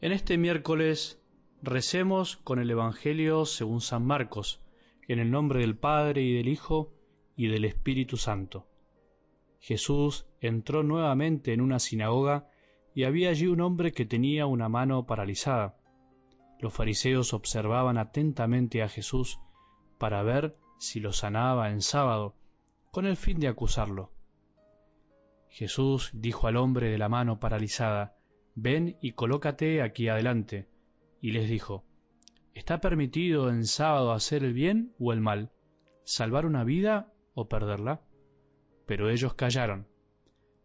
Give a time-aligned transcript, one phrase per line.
[0.00, 1.20] En este miércoles
[1.60, 4.62] recemos con el Evangelio según San Marcos,
[5.08, 6.92] en el nombre del Padre y del Hijo
[7.34, 8.68] y del Espíritu Santo.
[9.58, 12.48] Jesús entró nuevamente en una sinagoga
[12.94, 15.76] y había allí un hombre que tenía una mano paralizada.
[16.60, 19.40] Los fariseos observaban atentamente a Jesús
[19.98, 22.36] para ver si lo sanaba en sábado,
[22.92, 24.12] con el fin de acusarlo.
[25.48, 28.17] Jesús dijo al hombre de la mano paralizada,
[28.60, 30.66] Ven y colócate aquí adelante.
[31.20, 31.84] Y les dijo,
[32.54, 35.52] ¿Está permitido en sábado hacer el bien o el mal?
[36.02, 38.00] ¿Salvar una vida o perderla?
[38.84, 39.86] Pero ellos callaron.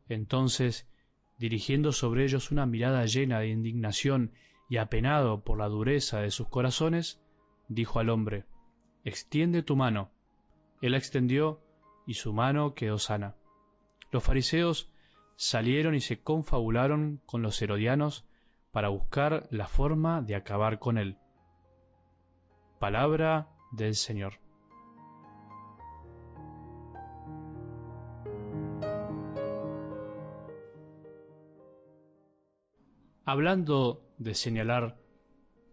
[0.09, 0.89] Entonces,
[1.37, 4.31] dirigiendo sobre ellos una mirada llena de indignación
[4.67, 7.21] y apenado por la dureza de sus corazones,
[7.67, 8.45] dijo al hombre,
[9.03, 10.09] Extiende tu mano.
[10.81, 11.61] Él la extendió
[12.07, 13.35] y su mano quedó sana.
[14.09, 14.89] Los fariseos
[15.35, 18.25] salieron y se confabularon con los herodianos
[18.71, 21.17] para buscar la forma de acabar con él.
[22.79, 24.39] Palabra del Señor.
[33.25, 34.97] Hablando de señalar,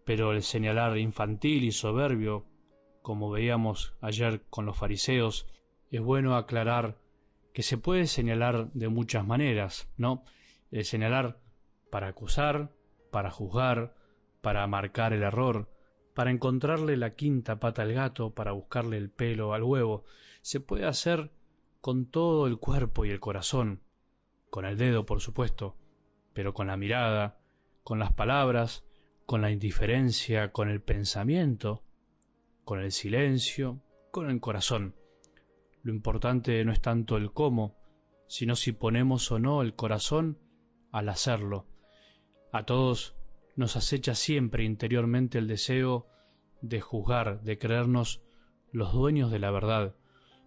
[0.05, 2.45] pero el señalar infantil y soberbio,
[3.01, 5.47] como veíamos ayer con los fariseos,
[5.89, 7.00] es bueno aclarar
[7.53, 10.23] que se puede señalar de muchas maneras, ¿no?
[10.71, 11.39] El señalar
[11.89, 12.71] para acusar,
[13.11, 13.93] para juzgar,
[14.41, 15.69] para marcar el error,
[16.13, 20.05] para encontrarle la quinta pata al gato, para buscarle el pelo al huevo.
[20.41, 21.31] Se puede hacer
[21.81, 23.81] con todo el cuerpo y el corazón,
[24.49, 25.75] con el dedo, por supuesto,
[26.33, 27.39] pero con la mirada,
[27.83, 28.85] con las palabras,
[29.25, 31.83] con la indiferencia, con el pensamiento,
[32.63, 34.95] con el silencio, con el corazón.
[35.83, 37.75] Lo importante no es tanto el cómo,
[38.27, 40.37] sino si ponemos o no el corazón
[40.91, 41.65] al hacerlo.
[42.51, 43.15] A todos
[43.55, 46.07] nos acecha siempre interiormente el deseo
[46.61, 48.21] de juzgar, de creernos
[48.71, 49.95] los dueños de la verdad,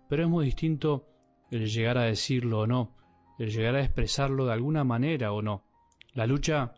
[0.09, 1.09] pero es muy distinto
[1.51, 2.97] el llegar a decirlo o no,
[3.39, 5.65] el llegar a expresarlo de alguna manera o no.
[6.13, 6.75] La lucha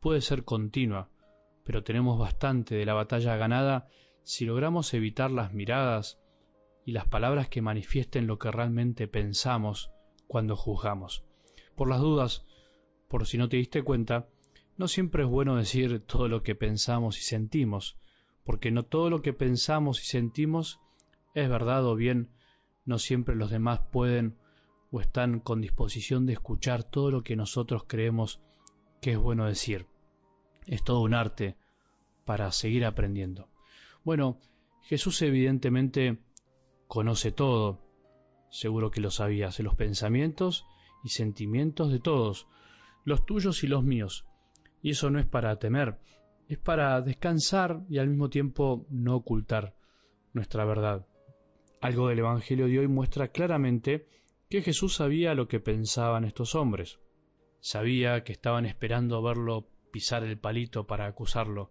[0.00, 1.10] puede ser continua,
[1.64, 3.88] pero tenemos bastante de la batalla ganada
[4.22, 6.18] si logramos evitar las miradas,
[6.84, 9.90] y las palabras que manifiesten lo que realmente pensamos
[10.26, 11.24] cuando juzgamos.
[11.76, 12.46] Por las dudas,
[13.08, 14.28] por si no te diste cuenta,
[14.76, 17.98] no siempre es bueno decir todo lo que pensamos y sentimos,
[18.44, 20.80] porque no todo lo que pensamos y sentimos
[21.34, 22.30] es verdad o bien
[22.84, 24.36] no siempre los demás pueden
[24.90, 28.40] o están con disposición de escuchar todo lo que nosotros creemos
[29.00, 29.86] que es bueno decir.
[30.66, 31.56] Es todo un arte
[32.24, 33.48] para seguir aprendiendo.
[34.04, 34.38] Bueno,
[34.82, 36.18] Jesús evidentemente
[36.90, 37.78] conoce todo.
[38.50, 40.66] Seguro que lo sabías, los pensamientos
[41.04, 42.48] y sentimientos de todos,
[43.04, 44.26] los tuyos y los míos.
[44.82, 46.00] Y eso no es para temer,
[46.48, 49.76] es para descansar y al mismo tiempo no ocultar
[50.32, 51.06] nuestra verdad.
[51.80, 54.08] Algo del Evangelio de hoy muestra claramente
[54.48, 56.98] que Jesús sabía lo que pensaban estos hombres.
[57.60, 61.70] Sabía que estaban esperando verlo pisar el palito para acusarlo,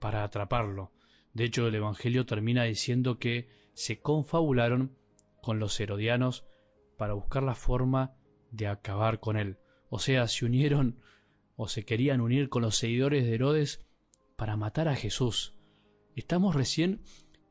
[0.00, 0.90] para atraparlo.
[1.34, 4.96] De hecho, el Evangelio termina diciendo que se confabularon
[5.42, 6.46] con los herodianos
[6.96, 8.16] para buscar la forma
[8.50, 9.58] de acabar con él.
[9.90, 10.98] O sea, se unieron
[11.56, 13.84] o se querían unir con los seguidores de Herodes
[14.34, 15.54] para matar a Jesús.
[16.14, 17.02] Estamos recién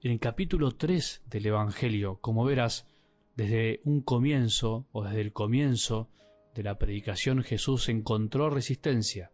[0.02, 2.18] en el capítulo 3 del Evangelio.
[2.22, 2.88] Como verás,
[3.36, 6.10] desde un comienzo o desde el comienzo
[6.56, 9.32] de la predicación Jesús encontró resistencia.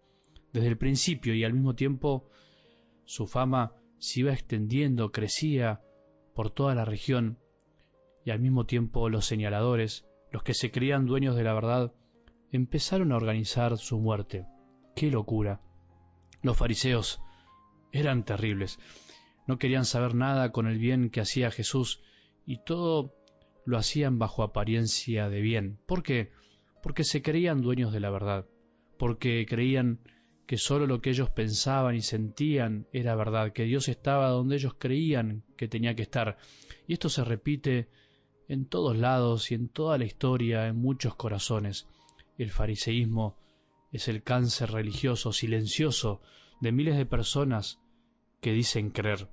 [0.51, 2.29] Desde el principio y al mismo tiempo
[3.05, 5.79] su fama se iba extendiendo, crecía,
[6.33, 7.37] por toda la región,
[8.25, 11.93] y al mismo tiempo los señaladores, los que se creían dueños de la verdad,
[12.51, 14.45] empezaron a organizar su muerte.
[14.95, 15.61] ¡Qué locura!
[16.41, 17.21] Los fariseos
[17.91, 18.79] eran terribles.
[19.47, 22.01] No querían saber nada con el bien que hacía Jesús
[22.45, 23.13] y todo
[23.65, 25.79] lo hacían bajo apariencia de bien.
[25.85, 26.31] ¿Por qué?
[26.81, 28.45] Porque se creían dueños de la verdad,
[28.97, 29.99] porque creían
[30.51, 34.73] que sólo lo que ellos pensaban y sentían era verdad, que Dios estaba donde ellos
[34.77, 36.35] creían que tenía que estar.
[36.87, 37.87] Y esto se repite
[38.49, 41.87] en todos lados y en toda la historia, en muchos corazones.
[42.37, 43.37] El fariseísmo
[43.93, 46.19] es el cáncer religioso silencioso
[46.59, 47.79] de miles de personas
[48.41, 49.29] que dicen creer.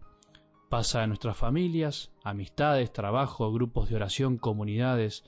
[0.68, 5.24] Pasa en nuestras familias, amistades, trabajo, grupos de oración, comunidades,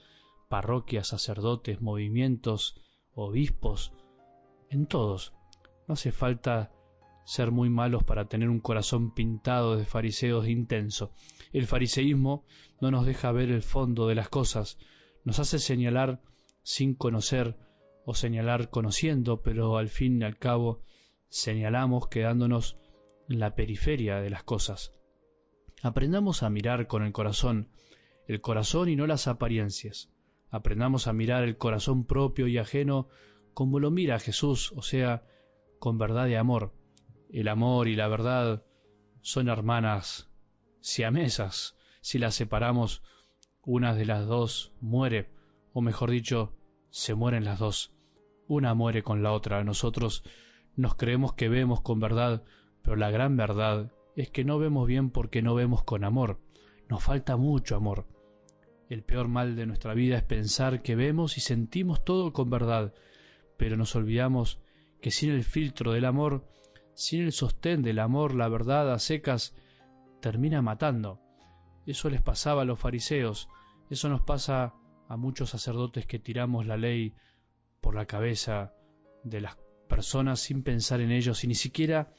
[0.49, 2.81] parroquias, sacerdotes, movimientos,
[3.13, 3.93] obispos,
[4.69, 5.35] en todos
[5.91, 6.71] no hace falta
[7.25, 11.11] ser muy malos para tener un corazón pintado de fariseos intenso.
[11.53, 12.45] El fariseísmo
[12.81, 14.79] no nos deja ver el fondo de las cosas,
[15.25, 16.21] nos hace señalar
[16.63, 17.57] sin conocer
[18.05, 20.85] o señalar conociendo, pero al fin y al cabo
[21.29, 22.77] señalamos quedándonos
[23.29, 24.95] en la periferia de las cosas.
[25.83, 27.69] Aprendamos a mirar con el corazón,
[28.29, 30.09] el corazón y no las apariencias.
[30.51, 33.09] Aprendamos a mirar el corazón propio y ajeno
[33.55, 35.25] como lo mira Jesús, o sea,
[35.81, 36.73] con verdad y amor.
[37.33, 38.63] El amor y la verdad
[39.23, 40.31] son hermanas
[40.81, 41.77] siamesas.
[42.03, 43.03] Si las separamos,
[43.65, 45.31] una de las dos muere,
[45.73, 46.55] o mejor dicho,
[46.91, 47.93] se mueren las dos.
[48.47, 49.65] Una muere con la otra.
[49.65, 50.23] Nosotros
[50.77, 52.43] nos creemos que vemos con verdad,
[52.83, 56.41] pero la gran verdad es que no vemos bien porque no vemos con amor.
[56.89, 58.07] Nos falta mucho amor.
[58.91, 62.93] El peor mal de nuestra vida es pensar que vemos y sentimos todo con verdad,
[63.57, 64.61] pero nos olvidamos
[65.01, 66.47] que sin el filtro del amor,
[66.95, 69.55] sin el sostén del amor, la verdad a secas
[70.21, 71.21] termina matando.
[71.87, 73.49] Eso les pasaba a los fariseos,
[73.89, 74.75] eso nos pasa
[75.09, 77.15] a muchos sacerdotes que tiramos la ley
[77.81, 78.75] por la cabeza
[79.25, 79.57] de las
[79.89, 82.13] personas sin pensar en ellos y ni siquiera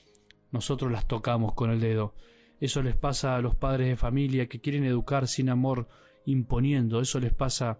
[0.51, 2.13] nosotros las tocamos con el dedo.
[2.59, 5.87] Eso les pasa a los padres de familia que quieren educar sin amor
[6.25, 7.01] imponiendo.
[7.01, 7.79] Eso les pasa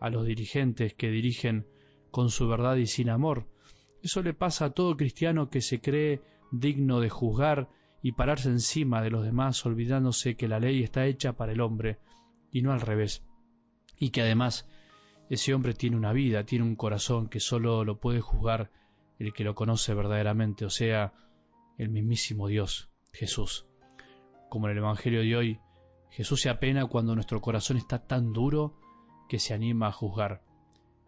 [0.00, 1.66] a los dirigentes que dirigen
[2.10, 3.48] con su verdad y sin amor.
[4.02, 7.68] Eso le pasa a todo cristiano que se cree digno de juzgar
[8.02, 11.98] y pararse encima de los demás olvidándose que la ley está hecha para el hombre
[12.50, 13.24] y no al revés.
[13.96, 14.68] Y que además
[15.30, 18.70] ese hombre tiene una vida, tiene un corazón que solo lo puede juzgar
[19.18, 21.12] el que lo conoce verdaderamente, o sea,
[21.78, 23.66] el mismísimo Dios, Jesús.
[24.50, 25.60] Como en el Evangelio de hoy,
[26.10, 28.74] Jesús se apena cuando nuestro corazón está tan duro
[29.28, 30.42] que se anima a juzgar.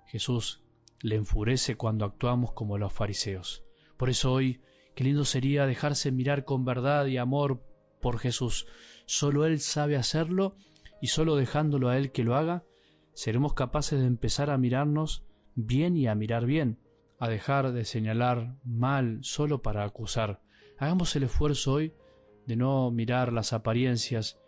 [0.07, 0.64] Jesús
[1.05, 3.63] le enfurece cuando actuamos como los fariseos.
[3.99, 4.63] Por eso hoy,
[4.95, 7.63] qué lindo sería dejarse mirar con verdad y amor
[8.01, 8.67] por Jesús.
[9.05, 10.57] Solo Él sabe hacerlo
[11.03, 12.65] y solo dejándolo a Él que lo haga,
[13.13, 16.79] seremos capaces de empezar a mirarnos bien y a mirar bien,
[17.19, 20.41] a dejar de señalar mal solo para acusar.
[20.79, 21.93] Hagamos el esfuerzo hoy
[22.47, 24.39] de no mirar las apariencias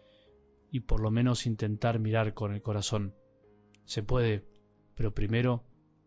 [0.70, 3.14] y por lo menos intentar mirar con el corazón.
[3.84, 4.46] Se puede,
[4.94, 5.62] pero primero